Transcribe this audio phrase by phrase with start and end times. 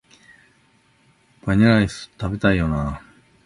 [1.45, 3.03] バニラアイス、食べたいよな